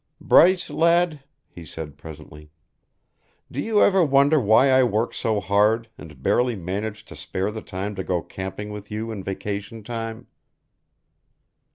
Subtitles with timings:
[0.19, 2.49] "Bryce, lad," he said presently,
[3.51, 7.61] "do you ever wonder why I work so hard and barely manage to spare the
[7.61, 10.25] time to go camping with you in vacation time?"